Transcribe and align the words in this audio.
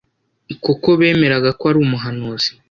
kuko 0.65 0.87
bemeraga 0.99 1.49
ko 1.59 1.63
ari 1.69 1.77
umuhanuzi 1.85 2.49